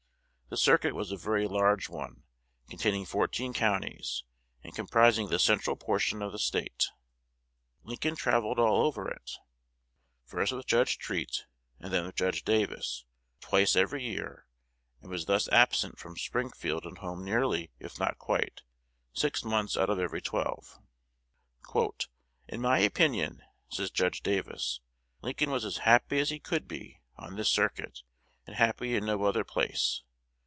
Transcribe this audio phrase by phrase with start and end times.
[0.49, 2.23] The circuit was a very large one,
[2.69, 4.25] containing fourteen counties,
[4.61, 6.87] and comprising the central portion of the State.
[7.83, 9.31] Lincoln travelled all over it
[10.25, 11.45] first with Judge Treat
[11.79, 13.05] and then with Judge Davis
[13.39, 14.45] twice every year,
[15.01, 18.61] and was thus absent from Springfield and home nearly, if not quite,
[19.13, 20.79] six months out of every twelve.
[22.49, 24.81] "In my opinion," says Judge Davis,
[25.21, 28.01] "Lincoln was as happy as he could be, on this circuit,
[28.45, 30.01] and happy in no other place.